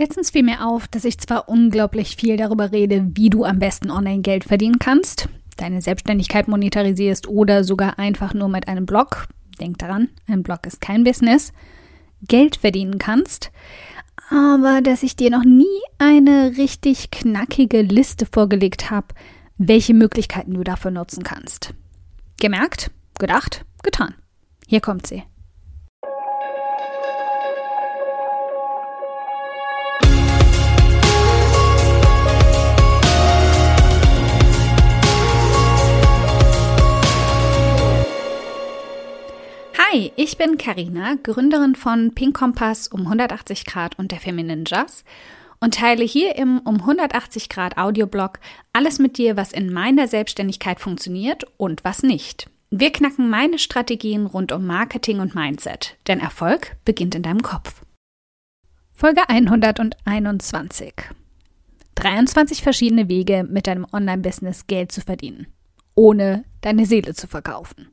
Letztens 0.00 0.30
fiel 0.30 0.44
mir 0.44 0.66
auf, 0.66 0.88
dass 0.88 1.04
ich 1.04 1.18
zwar 1.18 1.50
unglaublich 1.50 2.16
viel 2.16 2.38
darüber 2.38 2.72
rede, 2.72 3.10
wie 3.12 3.28
du 3.28 3.44
am 3.44 3.58
besten 3.58 3.90
online 3.90 4.22
Geld 4.22 4.44
verdienen 4.44 4.78
kannst, 4.78 5.28
deine 5.58 5.82
Selbstständigkeit 5.82 6.48
monetarisierst 6.48 7.28
oder 7.28 7.64
sogar 7.64 7.98
einfach 7.98 8.32
nur 8.32 8.48
mit 8.48 8.66
einem 8.66 8.86
Blog, 8.86 9.26
denk 9.60 9.76
daran, 9.76 10.08
ein 10.26 10.42
Blog 10.42 10.66
ist 10.66 10.80
kein 10.80 11.04
Business, 11.04 11.52
Geld 12.26 12.56
verdienen 12.56 12.96
kannst, 12.96 13.52
aber 14.30 14.80
dass 14.80 15.02
ich 15.02 15.16
dir 15.16 15.28
noch 15.28 15.44
nie 15.44 15.66
eine 15.98 16.56
richtig 16.56 17.10
knackige 17.10 17.82
Liste 17.82 18.24
vorgelegt 18.24 18.90
habe, 18.90 19.08
welche 19.58 19.92
Möglichkeiten 19.92 20.54
du 20.54 20.64
dafür 20.64 20.92
nutzen 20.92 21.24
kannst. 21.24 21.74
Gemerkt, 22.40 22.90
gedacht, 23.18 23.66
getan. 23.82 24.14
Hier 24.66 24.80
kommt 24.80 25.06
sie. 25.06 25.24
Hi, 39.92 40.12
ich 40.14 40.36
bin 40.36 40.56
Karina, 40.56 41.16
Gründerin 41.20 41.74
von 41.74 42.14
Pink 42.14 42.36
Kompass 42.36 42.86
um 42.86 43.00
180 43.00 43.64
Grad 43.64 43.98
und 43.98 44.12
der 44.12 44.20
Feminine 44.20 44.62
Jazz 44.64 45.04
und 45.58 45.74
teile 45.74 46.04
hier 46.04 46.36
im 46.36 46.60
um 46.60 46.76
180 46.76 47.48
Grad 47.48 47.76
Audioblog 47.76 48.38
alles 48.72 49.00
mit 49.00 49.18
dir, 49.18 49.36
was 49.36 49.50
in 49.50 49.72
meiner 49.72 50.06
Selbstständigkeit 50.06 50.78
funktioniert 50.78 51.44
und 51.56 51.82
was 51.82 52.04
nicht. 52.04 52.48
Wir 52.70 52.92
knacken 52.92 53.30
meine 53.30 53.58
Strategien 53.58 54.26
rund 54.26 54.52
um 54.52 54.64
Marketing 54.64 55.18
und 55.18 55.34
Mindset, 55.34 55.96
denn 56.06 56.20
Erfolg 56.20 56.76
beginnt 56.84 57.16
in 57.16 57.22
deinem 57.22 57.42
Kopf. 57.42 57.82
Folge 58.92 59.28
121. 59.28 60.94
23 61.96 62.62
verschiedene 62.62 63.08
Wege, 63.08 63.42
mit 63.42 63.66
deinem 63.66 63.86
Online-Business 63.92 64.68
Geld 64.68 64.92
zu 64.92 65.00
verdienen, 65.00 65.48
ohne 65.96 66.44
deine 66.60 66.86
Seele 66.86 67.14
zu 67.14 67.26
verkaufen. 67.26 67.88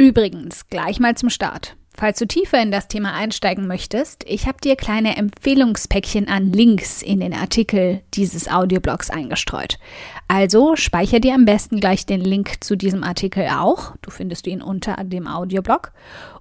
Übrigens, 0.00 0.66
gleich 0.68 0.98
mal 0.98 1.14
zum 1.14 1.28
Start. 1.28 1.76
Falls 1.94 2.18
du 2.18 2.26
tiefer 2.26 2.62
in 2.62 2.70
das 2.70 2.88
Thema 2.88 3.12
einsteigen 3.12 3.66
möchtest, 3.66 4.24
ich 4.26 4.46
habe 4.46 4.56
dir 4.58 4.74
kleine 4.74 5.18
Empfehlungspäckchen 5.18 6.26
an 6.26 6.54
Links 6.54 7.02
in 7.02 7.20
den 7.20 7.34
Artikel 7.34 8.00
dieses 8.14 8.48
Audioblogs 8.48 9.10
eingestreut. 9.10 9.78
Also 10.26 10.74
speicher 10.74 11.20
dir 11.20 11.34
am 11.34 11.44
besten 11.44 11.80
gleich 11.80 12.06
den 12.06 12.22
Link 12.22 12.64
zu 12.64 12.76
diesem 12.76 13.04
Artikel 13.04 13.46
auch, 13.48 13.94
du 14.00 14.10
findest 14.10 14.46
ihn 14.46 14.62
unter 14.62 14.94
dem 15.04 15.26
Audioblog, 15.26 15.92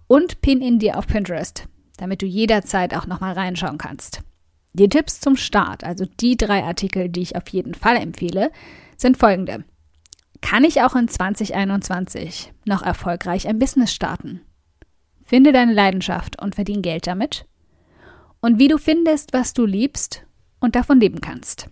und 0.08 0.40
pin 0.40 0.62
ihn 0.62 0.80
dir 0.80 0.98
auf 0.98 1.08
Pinterest, 1.08 1.68
damit 1.98 2.22
du 2.22 2.28
jederzeit 2.28 2.96
auch 2.96 3.08
nochmal 3.08 3.34
reinschauen 3.34 3.78
kannst. 3.78 4.22
Die 4.72 4.88
Tipps 4.88 5.20
zum 5.20 5.36
Start, 5.36 5.84
also 5.84 6.06
die 6.22 6.38
drei 6.38 6.64
Artikel, 6.64 7.10
die 7.10 7.24
ich 7.24 7.36
auf 7.36 7.50
jeden 7.50 7.74
Fall 7.74 7.98
empfehle, 7.98 8.52
sind 8.96 9.18
folgende. 9.18 9.66
Kann 10.42 10.64
ich 10.64 10.82
auch 10.82 10.96
in 10.96 11.08
2021 11.08 12.54
noch 12.66 12.82
erfolgreich 12.82 13.48
ein 13.48 13.60
Business 13.60 13.94
starten? 13.94 14.42
Finde 15.24 15.52
deine 15.52 15.74
Leidenschaft 15.74 16.42
und 16.42 16.56
verdiene 16.56 16.82
Geld 16.82 17.06
damit. 17.06 17.46
Und 18.42 18.58
wie 18.58 18.68
du 18.68 18.78
findest, 18.78 19.34
was 19.34 19.54
du 19.54 19.66
liebst 19.66 20.26
und 20.60 20.76
davon 20.76 21.00
leben 21.00 21.22
kannst. 21.22 21.70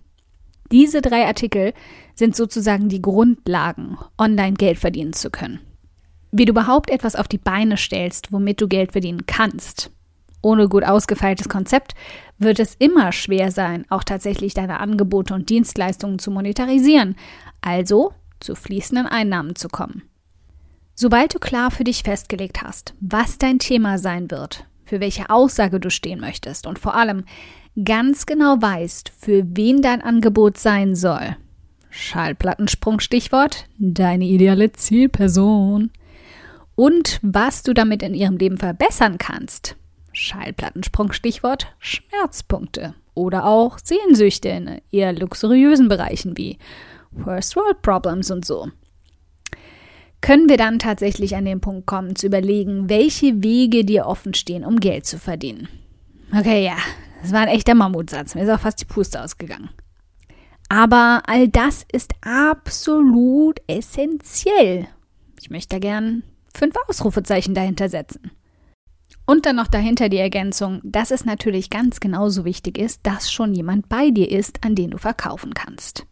Diese 0.72 1.02
drei 1.02 1.26
Artikel 1.26 1.74
sind 2.14 2.36
sozusagen 2.36 2.90
die 2.90 3.02
Grundlagen, 3.02 3.98
online 4.18 4.54
Geld 4.54 4.78
verdienen 4.78 5.14
zu 5.14 5.30
können. 5.30 5.60
Wie 6.32 6.46
du 6.46 6.52
überhaupt 6.52 6.90
etwas 6.90 7.16
auf 7.16 7.28
die 7.28 7.38
Beine 7.38 7.78
stellst, 7.78 8.34
womit 8.34 8.60
du 8.60 8.68
Geld 8.68 8.92
verdienen 8.92 9.26
kannst. 9.26 9.92
Ohne 10.42 10.68
gut 10.68 10.84
ausgefeiltes 10.84 11.50
Konzept 11.50 11.96
wird 12.38 12.60
es 12.60 12.76
immer 12.76 13.12
schwer 13.12 13.52
sein, 13.52 13.86
auch 13.90 14.04
tatsächlich 14.04 14.54
deine 14.54 14.80
Angebote 14.80 15.34
und 15.34 15.50
Dienstleistungen 15.50 16.20
zu 16.20 16.32
monetarisieren. 16.32 17.16
Also 17.62 18.14
zu 18.40 18.56
fließenden 18.56 19.08
Einnahmen 19.08 19.56
zu 19.56 19.68
kommen. 19.68 20.04
Sobald 20.96 21.36
du 21.36 21.40
klar 21.40 21.70
für 21.70 21.84
dich 21.84 22.04
festgelegt 22.04 22.64
hast, 22.64 22.94
was 23.00 23.38
dein 23.38 23.60
Thema 23.60 24.00
sein 24.00 24.32
wird, 24.32 24.66
für 24.86 25.00
welche 25.00 25.30
Aussage 25.30 25.80
du 25.80 25.90
stehen 25.90 26.20
möchtest 26.20 26.66
und 26.66 26.80
vor 26.80 26.96
allem 26.96 27.26
ganz 27.84 28.26
genau 28.26 28.60
weißt, 28.60 29.12
für 29.18 29.44
wen 29.56 29.82
dein 29.82 30.02
Angebot 30.02 30.58
sein 30.58 30.96
soll. 30.96 31.38
Schallplattensprung 31.90 33.00
Stichwort, 33.00 33.68
deine 33.78 34.26
ideale 34.26 34.72
Zielperson. 34.72 35.92
Und 36.76 37.20
was 37.22 37.64
du 37.64 37.74
damit 37.74 38.04
in 38.04 38.14
ihrem 38.14 38.38
Leben 38.38 38.58
verbessern 38.58 39.18
kannst. 39.18 39.76
Schallplattensprung 40.14 41.12
Stichwort 41.12 41.68
Schmerzpunkte 41.80 42.96
oder 43.14 43.46
auch 43.46 43.78
Sehnsüchte 43.84 44.50
in 44.50 44.82
eher 44.92 45.14
luxuriösen 45.14 45.90
Bereichen 45.90 46.38
wie 46.38 46.58
First 47.24 47.56
World 47.56 47.82
Problems 47.82 48.32
und 48.32 48.46
so. 48.46 48.70
Können 50.22 50.50
wir 50.50 50.58
dann 50.58 50.80
tatsächlich 50.80 51.36
an 51.36 51.46
den 51.46 51.62
Punkt 51.62 51.86
kommen, 51.86 52.16
zu 52.16 52.28
überlegen, 52.28 52.90
welche 52.90 53.44
Wege 53.44 53.86
dir 53.86 54.08
offen 54.08 54.34
stehen, 54.34 54.66
um 54.66 54.80
Geld 54.80 55.06
zu 55.06 55.20
verdienen. 55.20 55.68
Okay, 56.38 56.66
ja, 56.66 56.78
das 57.22 57.32
war 57.32 57.42
ein 57.42 57.48
echter 57.48 57.76
Mammutsatz. 57.76 58.36
Mir 58.36 58.44
ist 58.44 58.50
auch 58.50 58.60
fast 58.60 58.82
die 58.82 58.86
Puste 58.86 59.22
ausgegangen. 59.22 59.70
Aber 60.70 61.24
all 61.28 61.48
das 61.48 61.86
ist 61.92 62.14
absolut 62.22 63.62
essentiell. 63.68 64.88
Ich 65.40 65.50
möchte 65.50 65.76
da 65.76 65.80
gern 65.80 66.24
fünf 66.54 66.76
Ausrufezeichen 66.88 67.54
dahinter 67.54 67.88
setzen. 67.88 68.32
Und 69.26 69.46
dann 69.46 69.58
noch 69.58 69.68
dahinter 69.68 70.10
die 70.10 70.18
Ergänzung, 70.18 70.82
dass 70.84 71.12
es 71.12 71.26
natürlich 71.26 71.70
ganz 71.70 72.00
genauso 72.00 72.46
wichtig 72.46 72.78
ist, 72.78 73.06
dass 73.06 73.32
schon 73.32 73.54
jemand 73.54 73.90
bei 73.90 74.10
dir 74.10 74.32
ist, 74.32 74.64
an 74.64 74.74
den 74.74 74.92
du 74.92 74.98
verkaufen 74.98 75.54
kannst. 75.54 76.06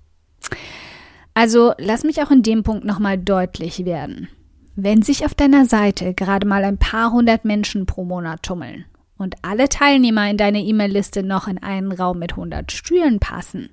Also 1.35 1.73
lass 1.77 2.05
mich 2.05 2.23
auch 2.23 2.31
in 2.31 2.43
dem 2.43 2.63
Punkt 2.63 2.85
nochmal 2.85 3.17
deutlich 3.17 3.83
werden. 3.85 4.29
Wenn 4.75 5.01
sich 5.01 5.25
auf 5.25 5.35
deiner 5.35 5.65
Seite 5.65 6.13
gerade 6.13 6.47
mal 6.47 6.63
ein 6.63 6.77
paar 6.77 7.11
hundert 7.11 7.45
Menschen 7.45 7.85
pro 7.85 8.05
Monat 8.05 8.41
tummeln 8.41 8.85
und 9.17 9.35
alle 9.41 9.67
Teilnehmer 9.69 10.29
in 10.29 10.37
deine 10.37 10.61
E-Mail-Liste 10.61 11.23
noch 11.23 11.47
in 11.47 11.61
einen 11.61 11.91
Raum 11.91 12.19
mit 12.19 12.31
100 12.31 12.71
Stühlen 12.71 13.19
passen, 13.19 13.69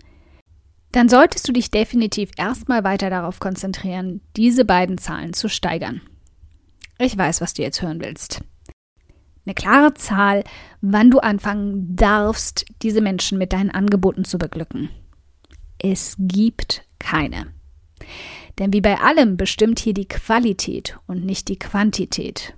dann 0.91 1.09
solltest 1.09 1.49
du 1.49 1.53
dich 1.53 1.71
definitiv 1.71 2.31
erstmal 2.37 2.83
weiter 2.85 3.11
darauf 3.11 3.39
konzentrieren, 3.39 4.21
diese 4.37 4.65
beiden 4.65 4.99
Zahlen 4.99 5.33
zu 5.33 5.49
steigern. 5.49 6.03
Ich 6.99 7.17
weiß, 7.17 7.41
was 7.41 7.55
du 7.55 7.63
jetzt 7.63 7.81
hören 7.81 8.01
willst. 8.01 8.43
Eine 9.47 9.55
klare 9.55 9.95
Zahl, 9.95 10.45
wann 10.81 11.11
du 11.11 11.21
anfangen 11.21 11.95
darfst, 11.95 12.67
diese 12.83 13.01
Menschen 13.01 13.39
mit 13.39 13.53
deinen 13.53 13.71
Angeboten 13.71 14.25
zu 14.25 14.39
beglücken. 14.39 14.89
Es 15.85 16.15
gibt 16.17 16.85
keine. 17.01 17.49
Denn 18.59 18.73
wie 18.73 18.81
bei 18.81 19.01
allem 19.01 19.37
bestimmt 19.37 19.81
hier 19.81 19.95
die 19.95 20.07
Qualität 20.07 20.97
und 21.09 21.25
nicht 21.25 21.49
die 21.49 21.59
Quantität. 21.59 22.55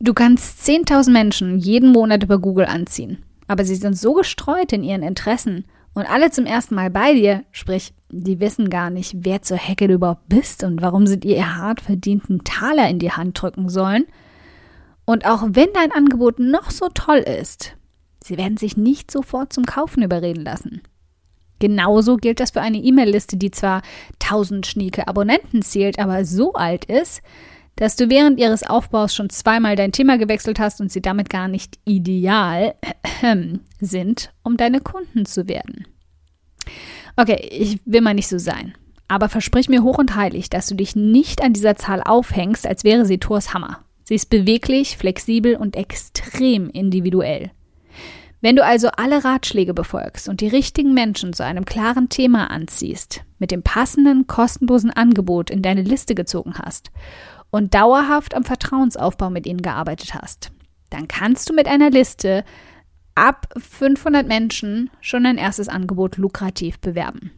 Du 0.00 0.14
kannst 0.14 0.66
10.000 0.66 1.10
Menschen 1.10 1.58
jeden 1.58 1.92
Monat 1.92 2.22
über 2.22 2.38
Google 2.38 2.64
anziehen, 2.64 3.22
aber 3.48 3.66
sie 3.66 3.74
sind 3.74 3.98
so 3.98 4.14
gestreut 4.14 4.72
in 4.72 4.82
ihren 4.82 5.02
Interessen 5.02 5.66
und 5.92 6.08
alle 6.08 6.30
zum 6.30 6.46
ersten 6.46 6.74
Mal 6.74 6.88
bei 6.88 7.12
dir, 7.12 7.44
sprich, 7.52 7.92
die 8.10 8.40
wissen 8.40 8.70
gar 8.70 8.88
nicht, 8.88 9.14
wer 9.18 9.42
zur 9.42 9.58
Hecke 9.58 9.86
du 9.86 9.94
überhaupt 9.94 10.28
bist 10.30 10.64
und 10.64 10.80
warum 10.80 11.06
sie 11.06 11.20
dir 11.20 11.36
ihr 11.36 11.56
hart 11.56 11.82
verdienten 11.82 12.44
Taler 12.44 12.88
in 12.88 12.98
die 12.98 13.12
Hand 13.12 13.42
drücken 13.42 13.68
sollen. 13.68 14.06
Und 15.04 15.26
auch 15.26 15.42
wenn 15.50 15.68
dein 15.74 15.92
Angebot 15.92 16.38
noch 16.38 16.70
so 16.70 16.88
toll 16.94 17.18
ist, 17.18 17.76
sie 18.24 18.38
werden 18.38 18.56
sich 18.56 18.78
nicht 18.78 19.10
sofort 19.10 19.52
zum 19.52 19.66
Kaufen 19.66 20.02
überreden 20.02 20.44
lassen. 20.44 20.80
Genauso 21.58 22.16
gilt 22.16 22.40
das 22.40 22.52
für 22.52 22.60
eine 22.60 22.78
E-Mail-Liste, 22.78 23.36
die 23.36 23.50
zwar 23.50 23.82
1000 24.22 24.66
schnieke 24.66 25.08
Abonnenten 25.08 25.62
zählt, 25.62 25.98
aber 25.98 26.24
so 26.24 26.52
alt 26.52 26.84
ist, 26.84 27.22
dass 27.76 27.94
du 27.94 28.10
während 28.10 28.40
ihres 28.40 28.64
Aufbaus 28.64 29.14
schon 29.14 29.30
zweimal 29.30 29.76
dein 29.76 29.92
Thema 29.92 30.18
gewechselt 30.18 30.58
hast 30.58 30.80
und 30.80 30.90
sie 30.90 31.00
damit 31.00 31.30
gar 31.30 31.46
nicht 31.48 31.78
ideal 31.84 32.74
sind, 33.80 34.32
um 34.42 34.56
deine 34.56 34.80
Kunden 34.80 35.26
zu 35.26 35.48
werden. 35.48 35.86
Okay, 37.16 37.48
ich 37.50 37.78
will 37.84 38.00
mal 38.00 38.14
nicht 38.14 38.28
so 38.28 38.38
sein. 38.38 38.74
Aber 39.06 39.28
versprich 39.28 39.68
mir 39.68 39.82
hoch 39.82 39.98
und 39.98 40.16
heilig, 40.16 40.50
dass 40.50 40.66
du 40.66 40.74
dich 40.74 40.94
nicht 40.94 41.42
an 41.42 41.52
dieser 41.52 41.76
Zahl 41.76 42.02
aufhängst, 42.02 42.66
als 42.66 42.84
wäre 42.84 43.06
sie 43.06 43.18
Thors 43.18 43.54
Hammer. 43.54 43.80
Sie 44.04 44.14
ist 44.14 44.28
beweglich, 44.30 44.96
flexibel 44.96 45.56
und 45.56 45.76
extrem 45.76 46.70
individuell. 46.70 47.50
Wenn 48.40 48.54
du 48.54 48.64
also 48.64 48.88
alle 48.96 49.24
Ratschläge 49.24 49.74
befolgst 49.74 50.28
und 50.28 50.40
die 50.40 50.48
richtigen 50.48 50.94
Menschen 50.94 51.32
zu 51.32 51.44
einem 51.44 51.64
klaren 51.64 52.08
Thema 52.08 52.50
anziehst, 52.50 53.24
mit 53.38 53.50
dem 53.50 53.62
passenden, 53.62 54.28
kostenlosen 54.28 54.92
Angebot 54.92 55.50
in 55.50 55.60
deine 55.60 55.82
Liste 55.82 56.14
gezogen 56.14 56.54
hast 56.58 56.92
und 57.50 57.74
dauerhaft 57.74 58.34
am 58.34 58.44
Vertrauensaufbau 58.44 59.30
mit 59.30 59.46
ihnen 59.46 59.62
gearbeitet 59.62 60.14
hast, 60.14 60.52
dann 60.90 61.08
kannst 61.08 61.50
du 61.50 61.54
mit 61.54 61.66
einer 61.66 61.90
Liste 61.90 62.44
ab 63.16 63.52
500 63.56 64.28
Menschen 64.28 64.90
schon 65.00 65.26
ein 65.26 65.38
erstes 65.38 65.68
Angebot 65.68 66.16
lukrativ 66.16 66.78
bewerben. 66.78 67.32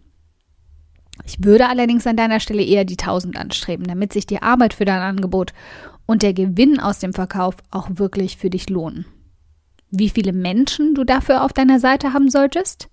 Ich 1.24 1.42
würde 1.42 1.68
allerdings 1.68 2.06
an 2.06 2.16
deiner 2.16 2.40
Stelle 2.40 2.62
eher 2.62 2.84
die 2.84 2.98
1000 2.98 3.38
anstreben, 3.38 3.86
damit 3.86 4.12
sich 4.12 4.26
die 4.26 4.42
Arbeit 4.42 4.74
für 4.74 4.84
dein 4.84 5.00
Angebot 5.00 5.52
und 6.04 6.22
der 6.22 6.34
Gewinn 6.34 6.78
aus 6.78 6.98
dem 6.98 7.14
Verkauf 7.14 7.56
auch 7.70 7.88
wirklich 7.94 8.36
für 8.36 8.50
dich 8.50 8.68
lohnen. 8.68 9.06
Wie 9.90 10.08
viele 10.08 10.32
Menschen 10.32 10.94
du 10.94 11.04
dafür 11.04 11.44
auf 11.44 11.52
deiner 11.52 11.80
Seite 11.80 12.12
haben 12.12 12.30
solltest? 12.30 12.88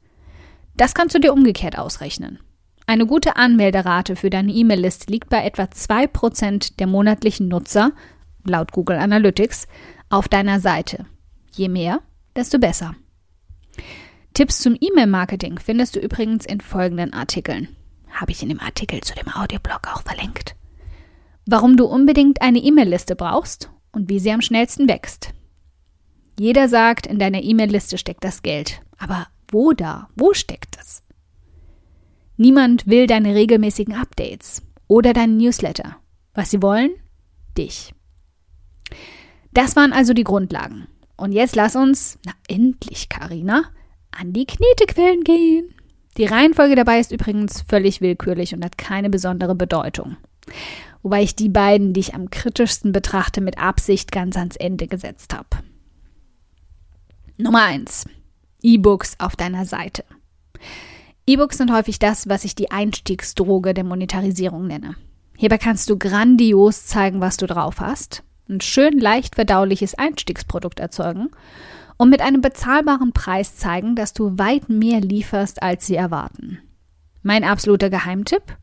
Das 0.75 0.93
kannst 0.93 1.15
du 1.15 1.19
dir 1.19 1.33
umgekehrt 1.33 1.77
ausrechnen. 1.77 2.39
Eine 2.87 3.05
gute 3.05 3.35
Anmelderate 3.35 4.15
für 4.15 4.29
deine 4.29 4.51
E-Mail-Liste 4.51 5.11
liegt 5.11 5.29
bei 5.29 5.43
etwa 5.43 5.63
2% 5.63 6.77
der 6.77 6.87
monatlichen 6.87 7.49
Nutzer, 7.49 7.91
laut 8.45 8.71
Google 8.71 8.97
Analytics, 8.97 9.67
auf 10.09 10.27
deiner 10.27 10.59
Seite. 10.59 11.05
Je 11.51 11.67
mehr, 11.67 12.01
desto 12.35 12.59
besser. 12.59 12.95
Tipps 14.33 14.59
zum 14.59 14.77
E-Mail-Marketing 14.79 15.59
findest 15.59 15.95
du 15.95 15.99
übrigens 15.99 16.45
in 16.45 16.61
folgenden 16.61 17.13
Artikeln. 17.13 17.67
Habe 18.09 18.31
ich 18.31 18.41
in 18.41 18.49
dem 18.49 18.59
Artikel 18.59 19.01
zu 19.01 19.13
dem 19.15 19.29
Audioblog 19.33 19.81
auch 19.93 20.03
verlinkt. 20.03 20.55
Warum 21.45 21.75
du 21.77 21.85
unbedingt 21.85 22.41
eine 22.41 22.59
E-Mail-Liste 22.59 23.15
brauchst 23.15 23.69
und 23.91 24.09
wie 24.09 24.19
sie 24.19 24.31
am 24.31 24.41
schnellsten 24.41 24.87
wächst. 24.87 25.33
Jeder 26.39 26.69
sagt, 26.69 27.07
in 27.07 27.19
deiner 27.19 27.41
E-Mail-Liste 27.43 27.97
steckt 27.97 28.23
das 28.23 28.43
Geld. 28.43 28.81
Aber 28.97 29.27
wo 29.49 29.73
da? 29.73 30.09
Wo 30.15 30.33
steckt 30.33 30.77
es? 30.79 31.03
Niemand 32.37 32.85
will 32.85 33.07
deine 33.07 33.33
regelmäßigen 33.33 33.95
Updates 33.95 34.61
oder 34.87 35.13
deinen 35.13 35.37
Newsletter. 35.37 35.97
Was 36.33 36.51
sie 36.51 36.61
wollen? 36.61 36.91
Dich. 37.57 37.93
Das 39.53 39.75
waren 39.75 39.93
also 39.93 40.13
die 40.13 40.23
Grundlagen. 40.23 40.87
Und 41.15 41.31
jetzt 41.31 41.55
lass 41.55 41.75
uns, 41.75 42.19
na 42.23 42.33
endlich, 42.47 43.09
Karina, 43.09 43.63
an 44.11 44.33
die 44.33 44.45
Knetequellen 44.45 45.23
gehen. 45.23 45.73
Die 46.17 46.25
Reihenfolge 46.25 46.75
dabei 46.75 46.99
ist 46.99 47.11
übrigens 47.11 47.63
völlig 47.67 48.01
willkürlich 48.01 48.53
und 48.53 48.63
hat 48.63 48.77
keine 48.77 49.09
besondere 49.09 49.55
Bedeutung. 49.55 50.17
Wobei 51.01 51.23
ich 51.23 51.35
die 51.35 51.49
beiden, 51.49 51.93
die 51.93 52.01
ich 52.01 52.13
am 52.13 52.29
kritischsten 52.29 52.91
betrachte, 52.91 53.41
mit 53.41 53.57
Absicht 53.57 54.11
ganz 54.11 54.37
ans 54.37 54.55
Ende 54.55 54.87
gesetzt 54.87 55.33
habe. 55.33 55.47
Nummer 57.39 57.65
1. 57.65 58.05
E-Books 58.63 59.17
auf 59.19 59.35
deiner 59.35 59.65
Seite. 59.65 60.03
E-Books 61.27 61.59
sind 61.59 61.71
häufig 61.71 61.99
das, 61.99 62.27
was 62.27 62.43
ich 62.43 62.55
die 62.55 62.71
Einstiegsdroge 62.71 63.75
der 63.75 63.83
Monetarisierung 63.83 64.65
nenne. 64.65 64.95
Hierbei 65.35 65.59
kannst 65.59 65.87
du 65.91 65.99
grandios 65.99 66.87
zeigen, 66.87 67.21
was 67.21 67.37
du 67.37 67.45
drauf 67.45 67.79
hast, 67.79 68.23
ein 68.49 68.59
schön 68.59 68.97
leicht 68.97 69.35
verdauliches 69.35 69.93
Einstiegsprodukt 69.93 70.79
erzeugen 70.79 71.29
und 71.97 72.09
mit 72.09 72.21
einem 72.21 72.41
bezahlbaren 72.41 73.13
Preis 73.13 73.55
zeigen, 73.55 73.95
dass 73.95 74.13
du 74.13 74.39
weit 74.39 74.67
mehr 74.67 74.99
lieferst, 74.99 75.61
als 75.61 75.85
sie 75.85 75.95
erwarten. 75.95 76.57
Mein 77.21 77.43
absoluter 77.43 77.91
Geheimtipp? 77.91 78.57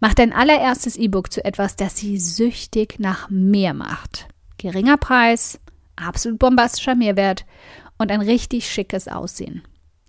Mach 0.00 0.12
dein 0.12 0.34
allererstes 0.34 0.96
E-Book 0.96 1.32
zu 1.32 1.42
etwas, 1.46 1.76
das 1.76 1.96
sie 1.96 2.18
süchtig 2.18 2.98
nach 2.98 3.30
mehr 3.30 3.72
macht. 3.72 4.28
Geringer 4.58 4.98
Preis, 4.98 5.58
absolut 5.96 6.38
bombastischer 6.38 6.94
Mehrwert 6.94 7.46
und 7.98 8.10
ein 8.10 8.20
richtig 8.20 8.70
schickes 8.70 9.08
Aussehen. 9.08 9.62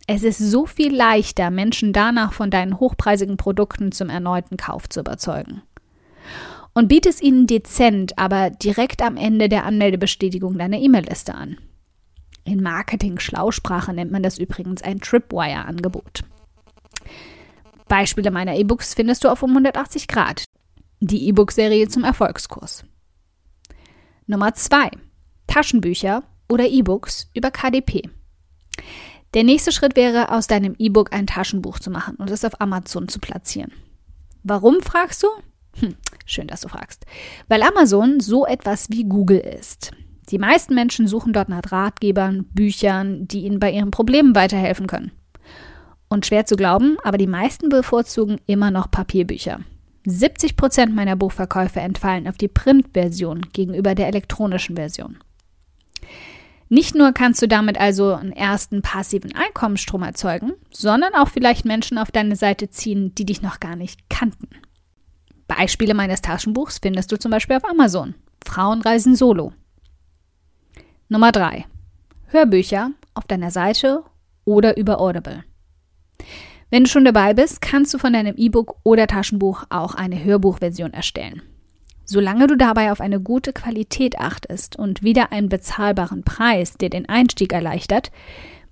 Es 0.08 0.24
ist 0.24 0.40
so 0.40 0.66
viel 0.66 0.94
leichter, 0.94 1.50
Menschen 1.50 1.94
danach 1.94 2.34
von 2.34 2.50
deinen 2.50 2.80
hochpreisigen 2.80 3.38
Produkten 3.38 3.92
zum 3.92 4.10
erneuten 4.10 4.58
Kauf 4.58 4.90
zu 4.90 5.00
überzeugen. 5.00 5.62
Und 6.74 6.88
biete 6.88 7.10
es 7.10 7.22
ihnen 7.22 7.48
dezent, 7.48 8.18
aber 8.18 8.50
direkt 8.50 9.02
am 9.02 9.16
Ende 9.16 9.48
der 9.48 9.66
Anmeldebestätigung 9.66 10.58
deiner 10.58 10.80
E-Mail-Liste 10.80 11.36
an. 11.36 11.58
In 12.46 12.62
Marketing-Schlausprache 12.62 13.94
nennt 13.94 14.12
man 14.12 14.24
das 14.24 14.38
übrigens 14.38 14.82
ein 14.82 15.00
Tripwire-Angebot. 15.00 16.24
Beispiele 17.88 18.32
meiner 18.32 18.56
E-Books 18.56 18.96
findest 18.96 19.24
du 19.24 19.30
auf 19.30 19.44
um 19.44 19.52
180 19.52 20.08
Grad. 20.08 20.44
Die 21.00 21.28
E-Book-Serie 21.28 21.88
zum 21.88 22.04
Erfolgskurs. 22.04 22.84
Nummer 24.26 24.54
2. 24.54 24.90
Taschenbücher 25.48 26.24
oder 26.54 26.68
E-Books 26.68 27.30
über 27.34 27.50
KDP. 27.50 28.04
Der 29.34 29.44
nächste 29.44 29.72
Schritt 29.72 29.96
wäre, 29.96 30.32
aus 30.32 30.46
deinem 30.46 30.76
E-Book 30.78 31.12
ein 31.12 31.26
Taschenbuch 31.26 31.80
zu 31.80 31.90
machen 31.90 32.16
und 32.18 32.30
es 32.30 32.46
auf 32.46 32.62
Amazon 32.62 33.08
zu 33.08 33.20
platzieren. 33.20 33.72
Warum 34.44 34.82
fragst 34.82 35.24
du? 35.24 35.28
Hm, 35.80 35.96
schön, 36.26 36.46
dass 36.46 36.62
du 36.62 36.68
fragst. 36.68 37.06
Weil 37.48 37.64
Amazon 37.64 38.20
so 38.20 38.46
etwas 38.46 38.92
wie 38.92 39.06
Google 39.06 39.40
ist. 39.40 39.92
Die 40.30 40.38
meisten 40.38 40.76
Menschen 40.76 41.08
suchen 41.08 41.34
dort 41.34 41.50
nach 41.50 41.72
Ratgebern, 41.72 42.46
Büchern, 42.54 43.28
die 43.28 43.46
ihnen 43.46 43.60
bei 43.60 43.72
ihren 43.72 43.90
Problemen 43.90 44.36
weiterhelfen 44.36 44.86
können. 44.86 45.12
Und 46.08 46.28
schwer 46.28 46.46
zu 46.46 46.56
glauben, 46.56 46.98
aber 47.04 47.18
die 47.18 47.28
meisten 47.28 47.70
bevorzugen 47.70 48.40
immer 48.46 48.70
noch 48.70 48.92
Papierbücher. 48.92 49.62
70 50.06 50.56
Prozent 50.56 50.94
meiner 50.94 51.16
Buchverkäufe 51.16 51.80
entfallen 51.80 52.28
auf 52.28 52.38
die 52.38 52.48
Printversion 52.50 53.42
gegenüber 53.54 53.96
der 53.96 54.08
elektronischen 54.08 54.76
Version. 54.76 55.18
Nicht 56.74 56.96
nur 56.96 57.12
kannst 57.12 57.40
du 57.40 57.48
damit 57.48 57.80
also 57.80 58.16
einen 58.16 58.32
ersten 58.32 58.82
passiven 58.82 59.36
Einkommensstrom 59.36 60.02
erzeugen, 60.02 60.54
sondern 60.72 61.14
auch 61.14 61.28
vielleicht 61.28 61.66
Menschen 61.66 62.00
auf 62.00 62.10
deine 62.10 62.36
Seite 62.36 62.68
ziehen, 62.72 63.14
die 63.14 63.28
dich 63.28 63.44
noch 63.44 63.60
gar 63.60 63.76
nicht 63.76 64.10
kannten. 64.10 64.50
Beispiele 65.46 65.94
meines 65.94 66.24
Taschenbuchs 66.24 66.80
findest 66.82 67.12
du 67.12 67.20
zum 67.20 67.30
Beispiel 67.30 67.58
auf 67.58 67.70
Amazon. 67.70 68.16
Frauen 68.44 68.82
reisen 68.82 69.16
solo. 69.16 69.54
Nummer 71.10 71.32
3. 71.32 71.66
Hörbücher 72.30 72.90
auf 73.14 73.26
deiner 73.26 73.52
Seite 73.52 74.02
oder 74.44 74.76
über 74.76 75.00
Audible. 75.00 75.44
Wenn 76.72 76.86
du 76.86 76.90
schon 76.90 77.06
dabei 77.06 77.36
bist, 77.36 77.62
kannst 77.62 77.94
du 77.94 78.00
von 78.00 78.14
deinem 78.14 78.36
E-Book 78.36 78.78
oder 78.82 79.06
Taschenbuch 79.06 79.66
auch 79.70 79.94
eine 79.94 80.24
Hörbuchversion 80.24 80.92
erstellen. 80.92 81.44
Solange 82.06 82.48
du 82.48 82.58
dabei 82.58 82.92
auf 82.92 83.00
eine 83.00 83.20
gute 83.20 83.54
Qualität 83.54 84.20
achtest 84.20 84.76
und 84.76 85.04
wieder 85.04 85.32
einen 85.32 85.50
bezahlbaren 85.50 86.24
Preis, 86.24 86.74
der 86.78 86.90
den 86.90 87.08
Einstieg 87.08 87.54
erleichtert, 87.54 88.12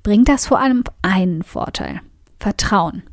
bringt 0.04 0.28
das 0.28 0.46
vor 0.46 0.60
allem 0.60 0.84
einen 1.02 1.44
Vorteil. 1.44 2.02
Vertrauen. 2.40 3.04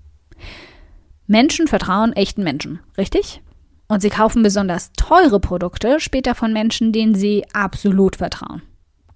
Menschen 1.26 1.69
vertrauen 1.69 2.15
echten 2.15 2.43
Menschen, 2.43 2.81
richtig? 2.97 3.43
Und 3.87 4.00
sie 4.00 4.11
kaufen 4.11 4.43
besonders 4.43 4.93
teure 4.93 5.41
Produkte 5.41 6.00
später 6.00 6.35
von 6.35 6.53
Menschen, 6.53 6.93
denen 6.93 7.15
sie 7.15 7.44
absolut 7.53 8.17
vertrauen. 8.17 8.62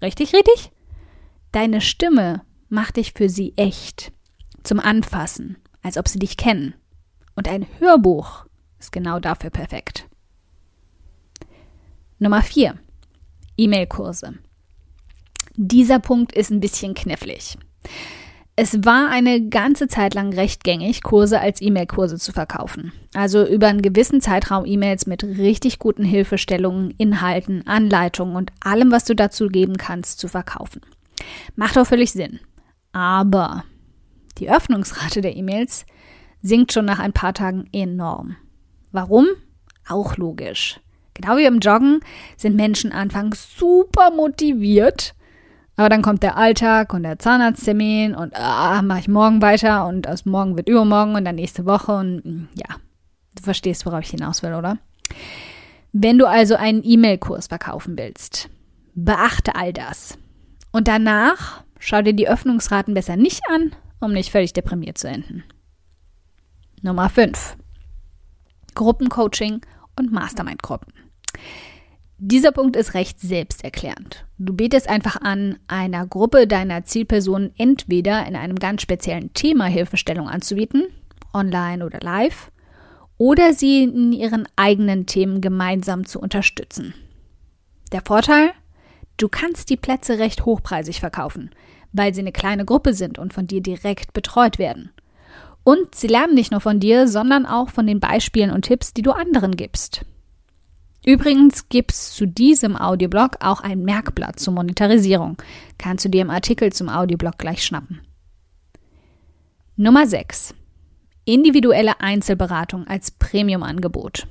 Richtig, 0.01 0.35
richtig? 0.35 0.71
Deine 1.53 1.81
Stimme 1.81 2.43
macht 2.69 2.97
dich 2.97 3.13
für 3.13 3.29
sie 3.29 3.55
echt. 3.57 4.13
Zum 4.63 4.81
Anfassen, 4.81 5.57
als 5.83 5.99
ob 5.99 6.09
sie 6.09 6.19
dich 6.19 6.37
kennen. 6.37 6.75
Und 7.35 7.49
ein 7.49 7.67
Hörbuch 7.79 8.47
ist 8.79 8.93
genau 8.93 9.19
dafür 9.19 9.51
perfekt. 9.51 10.09
Nummer 12.23 12.41
4. 12.41 12.79
E-Mail-Kurse. 13.57 14.35
Dieser 15.57 15.99
Punkt 15.99 16.33
ist 16.33 16.53
ein 16.53 16.61
bisschen 16.61 16.95
knifflig. 16.95 17.59
Es 18.55 18.85
war 18.85 19.11
eine 19.11 19.49
ganze 19.49 19.89
Zeit 19.89 20.15
lang 20.15 20.33
recht 20.33 20.63
gängig, 20.63 21.03
Kurse 21.03 21.41
als 21.41 21.61
E-Mail-Kurse 21.61 22.19
zu 22.19 22.31
verkaufen. 22.31 22.93
Also 23.13 23.45
über 23.45 23.67
einen 23.67 23.83
gewissen 23.83 24.21
Zeitraum 24.21 24.65
E-Mails 24.65 25.07
mit 25.07 25.25
richtig 25.25 25.81
guten 25.81 26.05
Hilfestellungen, 26.05 26.93
Inhalten, 26.97 27.67
Anleitungen 27.67 28.37
und 28.37 28.53
allem, 28.61 28.93
was 28.93 29.05
du 29.05 29.17
dazu 29.17 29.49
geben 29.49 29.77
kannst, 29.77 30.21
zu 30.21 30.29
verkaufen. 30.29 30.83
Macht 31.57 31.77
auch 31.77 31.89
völlig 31.89 32.13
Sinn. 32.13 32.39
Aber 32.93 33.65
die 34.39 34.49
Öffnungsrate 34.49 35.23
der 35.23 35.35
E-Mails 35.35 35.87
sinkt 36.41 36.73
schon 36.73 36.85
nach 36.85 37.01
ein 37.01 37.13
paar 37.13 37.35
Tagen 37.35 37.69
enorm. 37.73 38.37
Warum? 38.93 39.27
Auch 39.89 40.17
logisch. 40.17 40.79
Genau 41.15 41.37
wie 41.37 41.45
beim 41.45 41.59
Joggen 41.59 42.01
sind 42.37 42.57
Menschen 42.57 42.93
anfangs 42.93 43.57
super 43.57 44.11
motiviert. 44.11 45.15
Aber 45.77 45.89
dann 45.89 46.03
kommt 46.03 46.23
der 46.23 46.37
Alltag 46.37 46.93
und 46.93 47.03
der 47.03 47.19
Zahnarzttermin 47.19 48.15
und 48.15 48.37
ah, 48.37 48.83
mache 48.83 49.01
ich 49.01 49.09
morgen 49.09 49.41
weiter 49.41 49.87
und 49.87 50.07
aus 50.07 50.27
morgen 50.27 50.57
wird 50.57 50.69
übermorgen 50.69 51.15
und 51.15 51.25
dann 51.25 51.37
nächste 51.37 51.65
Woche 51.65 51.93
und 51.93 52.23
hm, 52.25 52.49
ja, 52.55 52.77
du 53.35 53.43
verstehst, 53.43 53.87
worauf 53.87 54.03
ich 54.03 54.11
hinaus 54.11 54.43
will, 54.43 54.55
oder? 54.55 54.79
Wenn 55.93 56.19
du 56.19 56.27
also 56.27 56.57
einen 56.57 56.83
E-Mail-Kurs 56.85 57.49
verkaufen 57.49 57.97
willst, 57.99 58.49
beachte 58.95 59.55
all 59.55 59.73
das. 59.73 60.19
Und 60.73 60.89
danach 60.89 61.65
schau 61.79 62.03
dir 62.03 62.15
die 62.15 62.29
Öffnungsraten 62.29 62.95
besser 62.95 63.17
nicht 63.17 63.43
an, 63.49 63.75
um 64.01 64.13
nicht 64.13 64.31
völlig 64.31 64.53
deprimiert 64.53 64.99
zu 64.99 65.09
enden. 65.09 65.45
Nummer 66.83 67.09
5. 67.09 67.57
Gruppencoaching 68.75 69.61
und 69.99 70.13
Mastermind-Gruppen. 70.13 70.93
Dieser 72.25 72.53
Punkt 72.53 72.77
ist 72.77 72.95
recht 72.95 73.19
selbsterklärend. 73.19 74.25
Du 74.39 74.55
betest 74.55 74.89
einfach 74.89 75.17
an, 75.23 75.59
einer 75.67 76.07
Gruppe 76.07 76.47
deiner 76.47 76.85
Zielpersonen 76.85 77.51
entweder 77.59 78.25
in 78.29 78.37
einem 78.37 78.55
ganz 78.61 78.83
speziellen 78.83 79.35
Thema 79.35 79.65
Hilfestellung 79.65 80.29
anzubieten, 80.29 80.85
online 81.35 81.85
oder 81.85 81.99
live, 81.99 82.53
oder 83.19 83.55
sie 83.55 83.83
in 83.83 84.13
ihren 84.13 84.47
eigenen 84.55 85.07
Themen 85.07 85.41
gemeinsam 85.41 86.07
zu 86.07 86.21
unterstützen. 86.21 86.95
Der 87.91 88.03
Vorteil? 88.03 88.53
Du 89.17 89.29
kannst 89.29 89.69
die 89.69 89.77
Plätze 89.77 90.21
recht 90.21 90.45
hochpreisig 90.45 91.01
verkaufen, 91.01 91.51
weil 91.91 92.15
sie 92.15 92.21
eine 92.21 92.31
kleine 92.31 92.65
Gruppe 92.65 92.95
sind 92.95 93.19
und 93.19 93.33
von 93.33 93.49
dir 93.49 93.63
direkt 93.63 94.13
betreut 94.13 94.61
werden. 94.61 94.93
Und 95.65 95.97
sie 95.97 96.07
lernen 96.07 96.35
nicht 96.35 96.53
nur 96.53 96.61
von 96.61 96.79
dir, 96.79 97.09
sondern 97.09 97.47
auch 97.47 97.71
von 97.71 97.89
den 97.89 97.99
Beispielen 97.99 98.53
und 98.53 98.63
Tipps, 98.63 98.95
die 98.95 99.03
du 99.03 99.11
anderen 99.11 99.57
gibst. 99.57 100.05
Übrigens 101.05 101.69
gibt 101.69 101.93
es 101.93 102.15
zu 102.15 102.27
diesem 102.27 102.77
Audioblog 102.77 103.37
auch 103.41 103.61
ein 103.61 103.83
Merkblatt 103.83 104.39
zur 104.39 104.55
Monetarisierung. 104.55 105.37
Kannst 105.77 106.05
du 106.05 106.09
dir 106.09 106.23
im 106.23 106.31
Artikel 106.31 106.73
zum 106.73 106.89
Audioblog 106.89 107.39
gleich 107.39 107.65
schnappen. 107.65 108.03
Nummer 109.77 110.07
6. 110.07 110.55
Individuelle 111.25 112.01
Einzelberatung 112.01 112.87
als 112.87 113.11
Premium-Angebot. 113.11 114.29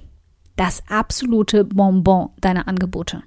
Das 0.55 0.83
absolute 0.87 1.65
Bonbon 1.65 2.29
deiner 2.39 2.67
Angebote. 2.67 3.23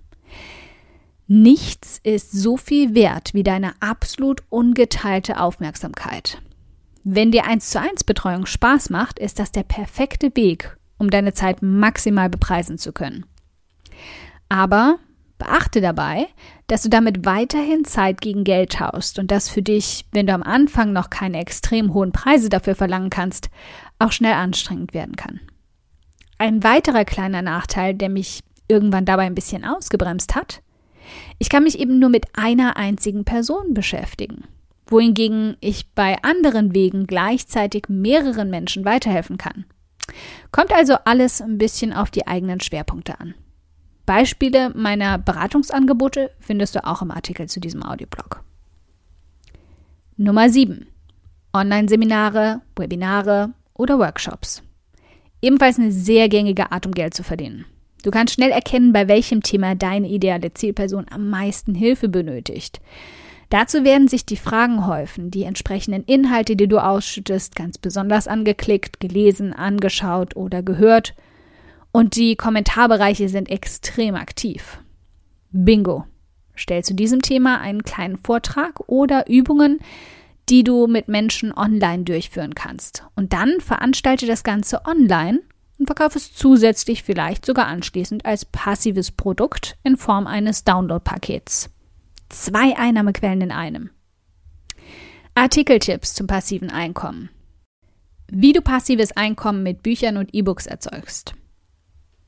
Nichts 1.27 2.01
ist 2.03 2.33
so 2.33 2.57
viel 2.57 2.95
wert 2.95 3.35
wie 3.35 3.43
deine 3.43 3.73
absolut 3.81 4.43
ungeteilte 4.49 5.41
Aufmerksamkeit. 5.41 6.41
Wenn 7.03 7.31
dir 7.31 7.47
1 7.47 7.71
zu 7.71 7.81
1 7.81 8.05
Betreuung 8.05 8.47
Spaß 8.47 8.89
macht, 8.89 9.19
ist 9.19 9.39
das 9.39 9.53
der 9.53 9.63
perfekte 9.63 10.35
Weg, 10.35 10.79
um 10.97 11.11
deine 11.11 11.35
Zeit 11.35 11.63
maximal 11.63 12.31
bepreisen 12.31 12.79
zu 12.79 12.93
können. 12.93 13.27
Aber 14.49 14.99
beachte 15.39 15.81
dabei, 15.81 16.29
dass 16.67 16.83
du 16.83 16.89
damit 16.89 17.27
weiterhin 17.27 17.85
Zeit 17.85 18.21
gegen 18.21 18.45
Geld 18.45 18.75
tauscht 18.75 19.19
und 19.19 19.31
das 19.31 19.49
für 19.49 19.63
dich, 19.63 20.07
wenn 20.13 20.27
du 20.27 20.33
am 20.33 20.43
Anfang 20.43 20.93
noch 20.93 21.11
keine 21.11 21.41
extrem 21.41 21.93
hohen 21.93 22.13
Preise 22.13 22.49
dafür 22.49 22.75
verlangen 22.75 23.11
kannst, 23.11 23.51
auch 23.99 24.13
schnell 24.13 24.35
anstrengend 24.35 24.95
werden 24.95 25.17
kann. 25.17 25.41
Ein 26.39 26.63
weiterer 26.65 27.05
kleiner 27.05 27.43
Nachteil, 27.43 27.95
der 27.95 28.09
mich 28.09 28.41
irgendwann 28.69 29.05
dabei 29.05 29.25
ein 29.25 29.35
bisschen 29.35 29.65
ausgebremst 29.65 30.35
hat, 30.35 30.63
ich 31.39 31.49
kann 31.49 31.65
mich 31.65 31.79
eben 31.79 31.99
nur 31.99 32.09
mit 32.09 32.27
einer 32.35 32.77
einzigen 32.77 33.25
Person 33.25 33.75
beschäftigen, 33.75 34.45
wohingegen 34.87 35.57
ich 35.61 35.91
bei 35.95 36.17
anderen 36.23 36.75
Wegen 36.75 37.07
gleichzeitig 37.07 37.89
mehreren 37.89 38.51
Menschen 38.51 38.85
weiterhelfen 38.85 39.37
kann. 39.37 39.67
Kommt 40.51 40.73
also 40.73 40.95
alles 41.05 41.41
ein 41.41 41.59
bisschen 41.59 41.93
auf 41.93 42.11
die 42.11 42.27
eigenen 42.27 42.61
Schwerpunkte 42.61 43.21
an. 43.21 43.35
Beispiele 44.07 44.71
meiner 44.75 45.19
Beratungsangebote 45.19 46.31
findest 46.39 46.75
du 46.75 46.85
auch 46.85 47.03
im 47.03 47.11
Artikel 47.11 47.49
zu 47.49 47.61
diesem 47.61 47.83
Audioblog. 47.83 48.43
Nummer 50.17 50.49
7. 50.49 50.87
Online-Seminare, 51.53 52.61
Webinare 52.77 53.55
oder 53.75 53.99
Workshops. 53.99 54.63
Ebenfalls 55.41 55.79
eine 55.79 55.93
sehr 55.93 56.29
gängige 56.29 56.73
Art, 56.73 56.87
um 56.87 56.93
Geld 56.93 57.15
zu 57.15 57.23
verdienen. 57.23 57.65
Du 58.03 58.11
kannst 58.11 58.35
schnell 58.35 58.51
erkennen, 58.51 58.93
bei 58.93 59.09
welchem 59.09 59.43
Thema 59.43 59.75
deine 59.75 60.09
ideale 60.09 60.53
Zielperson 60.53 61.07
am 61.11 61.31
meisten 61.31 61.75
Hilfe 61.75 62.09
benötigt. 62.09 62.81
Dazu 63.49 63.85
werden 63.85 64.09
sich 64.09 64.27
die 64.27 64.37
Fragen 64.37 64.87
häufen, 64.87 65.31
die 65.31 65.45
entsprechenden 65.45 66.05
Inhalte, 66.05 66.57
die 66.57 66.67
du 66.67 66.79
ausschüttest, 66.79 67.57
ganz 67.57 67.79
besonders 67.79 68.29
angeklickt, 68.29 69.01
gelesen, 69.01 69.55
angeschaut 69.55 70.37
oder 70.37 70.63
gehört– 70.63 71.15
und 71.95 72.17
die 72.17 72.35
Kommentarbereiche 72.35 73.29
sind 73.29 73.49
extrem 73.49 74.17
aktiv. 74.17 74.81
Bingo. 75.53 76.05
Stell 76.57 76.83
zu 76.83 76.93
diesem 76.93 77.23
Thema 77.23 77.61
einen 77.61 77.85
kleinen 77.85 78.19
Vortrag 78.19 78.81
oder 78.89 79.29
Übungen, 79.29 79.79
die 80.49 80.65
du 80.65 80.89
mit 80.89 81.07
Menschen 81.07 81.53
online 81.53 82.03
durchführen 82.03 82.57
kannst. 82.57 83.05
Und 83.15 83.33
dann 83.33 83.61
veranstalte 83.61 84.27
das 84.27 84.43
Ganze 84.43 84.85
online 84.87 85.43
und 85.79 85.87
verkaufe 85.87 86.19
es 86.19 86.35
zusätzlich 86.35 87.05
vielleicht 87.05 87.47
sogar 87.47 87.69
anschließend 87.69 88.27
als 88.27 88.45
passives 88.45 89.13
Produkt 89.13 89.77
in 89.85 89.97
Form 89.97 90.27
eines 90.27 90.65
Download-Pakets. 90.65 91.71
Zwei 92.29 92.77
Einnahmequellen 92.77 93.41
in 93.41 93.53
einem. 93.53 93.91
Artikeltipps 95.37 96.15
zum 96.15 96.27
passiven 96.27 96.71
Einkommen. 96.71 97.31
Wie 98.27 98.53
du 98.53 98.63
passives 98.63 99.17
Einkommen 99.17 99.63
mit 99.63 99.85
Büchern 99.85 100.17
und 100.17 100.35
E-Books 100.35 100.67
erzeugst. 100.67 101.37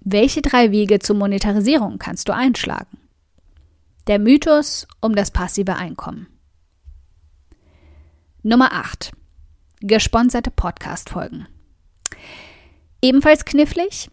Welche 0.08 0.40
drei 0.40 0.70
Wege 0.70 1.00
zur 1.00 1.16
Monetarisierung 1.16 1.98
kannst 1.98 2.28
du 2.28 2.32
einschlagen? 2.32 2.96
Der 4.06 4.20
Mythos 4.20 4.86
um 5.00 5.16
das 5.16 5.32
passive 5.32 5.74
Einkommen. 5.74 6.28
Nummer 8.44 8.70
8. 8.72 9.10
Gesponserte 9.80 10.52
Podcast-Folgen. 10.52 11.48
Ebenfalls 13.02 13.44
knifflig, 13.44 14.08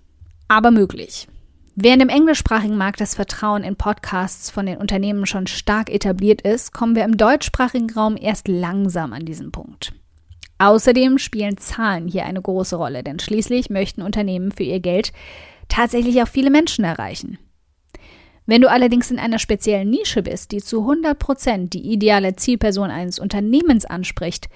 aber 0.48 0.72
möglich. 0.72 1.28
Während 1.76 2.02
im 2.02 2.10
englischsprachigen 2.10 2.76
Markt 2.76 3.00
das 3.00 3.14
Vertrauen 3.14 3.64
in 3.64 3.76
Podcasts 3.76 4.50
von 4.50 4.66
den 4.66 4.80
Unternehmen 4.80 5.28
schon 5.28 5.46
stark 5.46 5.92
etabliert 5.92 6.42
ist, 6.42 6.74
kommen 6.74 6.96
wir 6.96 7.04
im 7.04 7.18
deutschsprachigen 7.18 7.92
Raum 7.92 8.18
erst 8.20 8.48
langsam 8.48 9.14
an 9.14 9.28
diesen 9.28 9.52
Punkt. 9.52 9.94
Außerdem 10.58 11.20
spielen 11.20 11.58
Zahlen 11.58 12.08
hier 12.08 12.26
eine 12.26 12.42
große 12.42 12.78
Rolle, 12.78 13.04
denn 13.04 13.20
schließlich 13.20 13.70
möchten 13.70 14.02
Unternehmen 14.02 14.52
für 14.52 14.64
ihr 14.64 14.80
Geld 14.80 15.12
tatsächlich 15.70 16.22
auch 16.22 16.28
viele 16.28 16.50
Menschen 16.50 16.86
erreichen. 16.86 17.38
Wenn 18.46 18.62
du 18.62 18.70
allerdings 18.70 19.10
in 19.10 19.20
einer 19.20 19.40
speziellen 19.40 19.90
Nische 19.90 20.22
bist, 20.22 20.52
die 20.52 20.62
zu 20.62 20.82
100% 20.82 21.70
die 21.70 21.92
ideale 21.94 22.36
Zielperson 22.36 22.92
eines 22.92 23.20
Unternehmens 23.20 23.86
anspricht, 23.86 24.50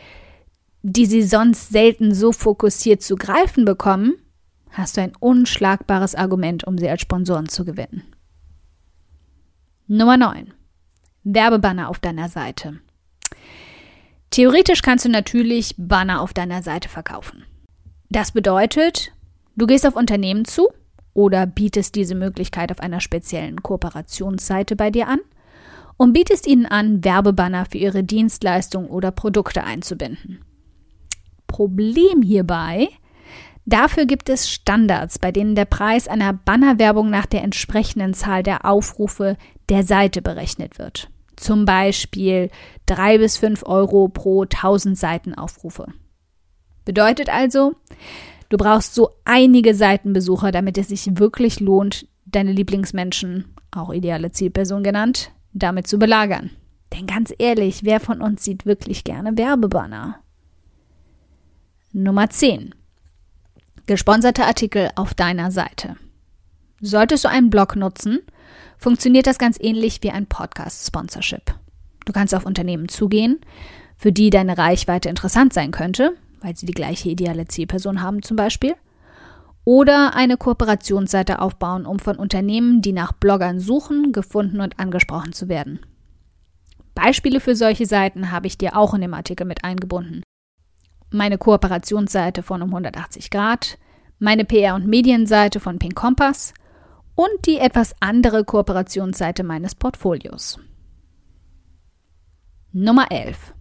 die 0.84 1.06
sie 1.06 1.24
sonst 1.24 1.70
selten 1.70 2.14
so 2.14 2.32
fokussiert 2.32 3.02
zu 3.02 3.16
greifen 3.16 3.66
bekommen, 3.66 4.16
hast 4.72 4.98
du 4.98 5.02
ein 5.02 5.14
unschlagbares 5.20 6.16
Argument, 6.16 6.66
um 6.66 6.78
sie 6.78 6.90
als 6.90 7.02
Sponsoren 7.02 7.48
zu 7.48 7.64
gewinnen. 7.66 8.04
Nummer 9.88 10.18
9. 10.18 10.54
Werbebanner 11.24 11.90
auf 11.90 12.00
deiner 12.00 12.30
Seite. 12.30 12.80
Theoretisch 14.30 14.82
kannst 14.82 15.06
du 15.06 15.10
natürlich 15.10 15.76
Banner 15.78 16.22
auf 16.22 16.34
deiner 16.34 16.62
Seite 16.62 16.90
verkaufen. 16.90 17.46
Das 18.10 18.32
bedeutet, 18.32 19.14
du 19.56 19.66
gehst 19.66 19.86
auf 19.86 19.96
Unternehmen 19.96 20.46
zu 20.46 20.68
oder 21.18 21.48
bietest 21.48 21.96
diese 21.96 22.14
Möglichkeit 22.14 22.72
auf 22.72 22.80
einer 22.80 23.02
speziellen 23.02 23.64
Kooperationsseite 23.64 24.76
bei 24.76 24.92
dir 24.92 25.08
an 25.08 25.20
und 25.98 26.14
bietest 26.14 26.46
ihnen 26.46 26.68
an, 26.68 27.04
Werbebanner 27.04 27.66
für 27.66 27.80
ihre 27.80 28.04
Dienstleistungen 28.04 28.88
oder 28.88 29.10
Produkte 29.10 29.64
einzubinden. 29.64 30.46
Problem 31.48 32.22
hierbei, 32.22 32.90
dafür 33.66 34.06
gibt 34.06 34.30
es 34.30 34.48
Standards, 34.48 35.18
bei 35.18 35.32
denen 35.32 35.56
der 35.56 35.66
Preis 35.66 36.08
einer 36.08 36.34
Bannerwerbung 36.34 37.10
nach 37.10 37.26
der 37.26 37.44
entsprechenden 37.44 38.14
Zahl 38.14 38.44
der 38.44 38.64
Aufrufe 38.66 39.38
der 39.70 39.84
Seite 39.84 40.22
berechnet 40.22 40.78
wird. 40.78 41.10
Zum 41.36 41.66
Beispiel 41.66 42.52
drei 42.86 43.18
bis 43.18 43.38
fünf 43.38 43.64
Euro 43.64 44.08
pro 44.08 44.44
1000 44.44 44.96
Seitenaufrufe. 44.96 45.88
Bedeutet 46.86 47.30
also, 47.30 47.74
Du 48.50 48.58
brauchst 48.58 48.96
so 48.96 49.12
einige 49.26 49.76
Seitenbesucher, 49.76 50.52
damit 50.52 50.78
es 50.78 50.88
sich 50.88 51.18
wirklich 51.18 51.60
lohnt, 51.60 52.08
deine 52.26 52.52
Lieblingsmenschen, 52.52 53.54
auch 53.72 53.92
ideale 53.92 54.32
Zielperson 54.32 54.84
genannt, 54.84 55.32
damit 55.54 55.88
zu 55.88 56.00
belagern. 56.00 56.52
Denn 56.94 57.08
ganz 57.08 57.34
ehrlich, 57.38 57.84
wer 57.84 58.00
von 58.00 58.22
uns 58.22 58.44
sieht 58.44 58.66
wirklich 58.66 59.04
gerne 59.04 59.38
Werbebanner? 59.38 60.20
Nummer 61.92 62.30
10. 62.30 62.74
Gesponserte 63.86 64.46
Artikel 64.46 64.90
auf 64.96 65.14
deiner 65.14 65.52
Seite. 65.52 65.96
Solltest 66.80 67.26
du 67.26 67.30
einen 67.30 67.50
Blog 67.50 67.76
nutzen, 67.76 68.20
funktioniert 68.78 69.28
das 69.28 69.40
ganz 69.40 69.58
ähnlich 69.60 70.04
wie 70.04 70.12
ein 70.12 70.28
Podcast-Sponsorship. 70.28 71.56
Du 72.06 72.14
kannst 72.14 72.36
auf 72.36 72.46
Unternehmen 72.46 72.88
zugehen, 72.88 73.40
für 73.98 74.12
die 74.12 74.30
deine 74.30 74.58
Reichweite 74.58 75.10
interessant 75.10 75.54
sein 75.54 75.72
könnte 75.72 76.16
weil 76.42 76.56
sie 76.56 76.66
die 76.66 76.74
gleiche 76.74 77.10
ideale 77.10 77.48
Zielperson 77.48 78.02
haben 78.02 78.22
zum 78.22 78.38
Beispiel. 78.38 78.76
Oder 79.64 80.16
eine 80.16 80.38
Kooperationsseite 80.38 81.40
aufbauen, 81.40 81.86
um 81.86 82.00
von 82.00 82.16
Unternehmen, 82.16 82.82
die 82.82 82.94
nach 82.94 83.12
Bloggern 83.12 83.60
suchen, 83.60 84.14
gefunden 84.14 84.62
und 84.62 84.80
angesprochen 84.80 85.34
zu 85.34 85.50
werden. 85.50 85.80
Beispiele 86.96 87.40
für 87.40 87.56
solche 87.56 87.86
Seiten 87.86 88.32
habe 88.32 88.48
ich 88.48 88.58
dir 88.58 88.78
auch 88.78 88.94
in 88.94 89.02
dem 89.02 89.14
Artikel 89.14 89.46
mit 89.46 89.64
eingebunden. 89.64 90.24
Meine 91.12 91.38
Kooperationsseite 91.38 92.44
von 92.44 92.62
um 92.62 92.70
180 92.70 93.30
Grad, 93.30 93.78
meine 94.20 94.46
PR- 94.46 94.76
und 94.76 94.88
Medienseite 94.88 95.60
von 95.60 95.80
Pink 95.80 95.96
Kompass 95.96 96.54
und 97.16 97.46
die 97.46 97.58
etwas 97.58 97.96
andere 98.00 98.46
Kooperationsseite 98.46 99.44
meines 99.44 99.76
Portfolios. 99.76 100.60
Nummer 102.72 103.12
11. 103.12 103.54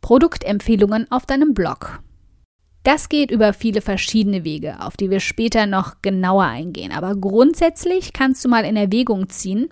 Produktempfehlungen 0.00 1.10
auf 1.10 1.26
deinem 1.26 1.54
Blog. 1.54 2.00
Das 2.82 3.10
geht 3.10 3.30
über 3.30 3.52
viele 3.52 3.82
verschiedene 3.82 4.42
Wege, 4.44 4.80
auf 4.80 4.96
die 4.96 5.10
wir 5.10 5.20
später 5.20 5.66
noch 5.66 6.00
genauer 6.00 6.44
eingehen. 6.44 6.92
Aber 6.92 7.14
grundsätzlich 7.14 8.12
kannst 8.12 8.44
du 8.44 8.48
mal 8.48 8.64
in 8.64 8.76
Erwägung 8.76 9.28
ziehen, 9.28 9.68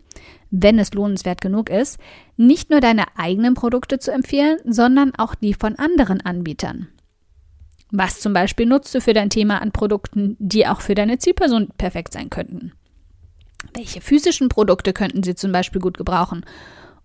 wenn 0.51 0.79
es 0.79 0.93
lohnenswert 0.93 1.41
genug 1.41 1.71
ist, 1.71 1.99
nicht 2.37 2.71
nur 2.71 2.81
deine 2.81 3.05
eigenen 3.17 3.55
Produkte 3.55 3.99
zu 3.99 4.13
empfehlen, 4.13 4.59
sondern 4.65 5.15
auch 5.15 5.35
die 5.35 5.55
von 5.55 5.77
anderen 5.77 6.21
Anbietern. 6.21 6.89
Was 7.91 8.21
zum 8.21 8.35
Beispiel 8.35 8.67
nutzt 8.67 8.95
du 8.95 9.01
für 9.01 9.15
dein 9.15 9.31
Thema 9.31 9.63
an 9.63 9.73
Produkten, 9.73 10.37
die 10.39 10.67
auch 10.67 10.83
für 10.83 10.95
deine 10.95 11.19
Zielperson 11.19 11.69
perfekt 11.79 12.13
sein 12.13 12.29
könnten? 12.29 12.73
Welche 13.75 14.03
physischen 14.03 14.49
Produkte 14.49 14.93
könnten 14.93 15.23
sie 15.23 15.35
zum 15.35 15.53
Beispiel 15.53 15.81
gut 15.81 15.97
gebrauchen? 15.97 16.45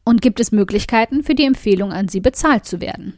Und 0.04 0.22
gibt 0.22 0.40
es 0.40 0.52
Möglichkeiten 0.52 1.24
für 1.24 1.36
die 1.36 1.46
Empfehlung 1.46 1.94
an 1.94 2.08
Sie 2.08 2.20
bezahlt 2.20 2.66
zu 2.66 2.82
werden? 2.82 3.18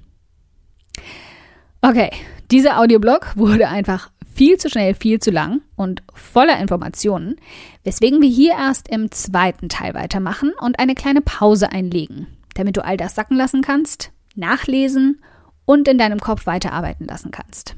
Okay, 1.81 2.11
dieser 2.51 2.79
Audioblog 2.79 3.31
wurde 3.35 3.67
einfach 3.67 4.11
viel 4.33 4.57
zu 4.57 4.69
schnell, 4.69 4.93
viel 4.93 5.19
zu 5.19 5.31
lang 5.31 5.61
und 5.75 6.03
voller 6.13 6.59
Informationen, 6.59 7.37
weswegen 7.83 8.21
wir 8.21 8.29
hier 8.29 8.51
erst 8.51 8.89
im 8.89 9.11
zweiten 9.11 9.69
Teil 9.69 9.93
weitermachen 9.93 10.51
und 10.59 10.77
eine 10.77 10.93
kleine 10.93 11.21
Pause 11.21 11.71
einlegen, 11.71 12.27
damit 12.53 12.75
du 12.75 12.83
all 12.83 12.97
das 12.97 13.15
sacken 13.15 13.37
lassen 13.37 13.61
kannst, 13.61 14.11
nachlesen 14.35 15.21
und 15.63 15.87
in 15.87 15.97
deinem 15.97 16.19
Kopf 16.19 16.45
weiterarbeiten 16.45 17.05
lassen 17.05 17.31
kannst. 17.31 17.75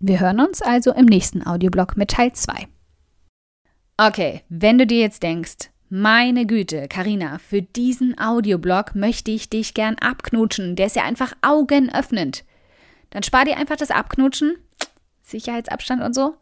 Wir 0.00 0.20
hören 0.20 0.40
uns 0.40 0.62
also 0.62 0.92
im 0.92 1.06
nächsten 1.06 1.46
Audioblog 1.46 1.96
mit 1.96 2.10
Teil 2.10 2.32
2. 2.32 2.66
Okay, 3.96 4.42
wenn 4.48 4.78
du 4.78 4.86
dir 4.86 5.00
jetzt 5.00 5.22
denkst, 5.22 5.70
meine 5.96 6.44
Güte, 6.44 6.88
Karina, 6.88 7.38
für 7.38 7.62
diesen 7.62 8.18
Audioblog 8.18 8.96
möchte 8.96 9.30
ich 9.30 9.48
dich 9.48 9.74
gern 9.74 9.94
abknutschen. 9.94 10.74
Der 10.74 10.86
ist 10.86 10.96
ja 10.96 11.04
einfach 11.04 11.34
augenöffnend. 11.40 12.42
Dann 13.10 13.22
spar 13.22 13.44
dir 13.44 13.56
einfach 13.58 13.76
das 13.76 13.92
Abknutschen, 13.92 14.56
Sicherheitsabstand 15.22 16.02
und 16.02 16.12
so, 16.12 16.34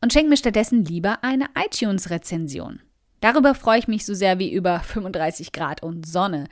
und 0.00 0.12
schenk 0.12 0.28
mir 0.28 0.36
stattdessen 0.36 0.84
lieber 0.84 1.24
eine 1.24 1.46
iTunes-Rezension. 1.56 2.78
Darüber 3.18 3.56
freue 3.56 3.80
ich 3.80 3.88
mich 3.88 4.06
so 4.06 4.14
sehr 4.14 4.38
wie 4.38 4.52
über 4.52 4.78
35 4.78 5.50
Grad 5.50 5.82
und 5.82 6.06
Sonne. 6.06 6.46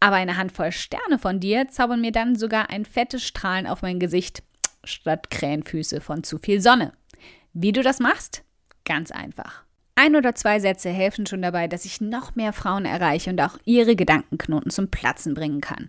Aber 0.00 0.16
eine 0.16 0.36
Handvoll 0.36 0.72
Sterne 0.72 1.20
von 1.20 1.38
dir 1.38 1.68
zaubern 1.68 2.00
mir 2.00 2.10
dann 2.10 2.34
sogar 2.34 2.68
ein 2.68 2.84
fettes 2.84 3.22
Strahlen 3.22 3.68
auf 3.68 3.82
mein 3.82 4.00
Gesicht 4.00 4.42
statt 4.82 5.30
Krähenfüße 5.30 6.00
von 6.00 6.24
zu 6.24 6.38
viel 6.38 6.60
Sonne. 6.60 6.94
Wie 7.52 7.70
du 7.70 7.80
das 7.80 8.00
machst? 8.00 8.42
Ganz 8.84 9.12
einfach. 9.12 9.62
Ein 10.02 10.16
oder 10.16 10.34
zwei 10.34 10.58
Sätze 10.58 10.88
helfen 10.88 11.26
schon 11.26 11.42
dabei, 11.42 11.68
dass 11.68 11.84
ich 11.84 12.00
noch 12.00 12.34
mehr 12.34 12.52
Frauen 12.52 12.86
erreiche 12.86 13.30
und 13.30 13.40
auch 13.40 13.56
ihre 13.64 13.94
Gedankenknoten 13.94 14.72
zum 14.72 14.88
Platzen 14.88 15.32
bringen 15.32 15.60
kann. 15.60 15.86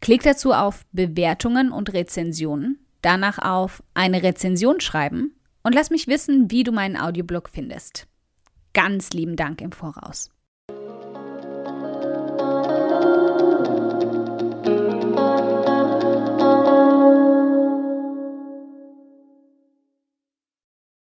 Klick 0.00 0.22
dazu 0.22 0.54
auf 0.54 0.86
Bewertungen 0.92 1.70
und 1.70 1.92
Rezensionen, 1.92 2.78
danach 3.02 3.38
auf 3.38 3.82
eine 3.92 4.22
Rezension 4.22 4.80
schreiben 4.80 5.34
und 5.62 5.74
lass 5.74 5.90
mich 5.90 6.08
wissen, 6.08 6.50
wie 6.50 6.64
du 6.64 6.72
meinen 6.72 6.96
Audioblog 6.96 7.50
findest. 7.50 8.06
Ganz 8.72 9.10
lieben 9.10 9.36
Dank 9.36 9.60
im 9.60 9.72
Voraus. 9.72 10.30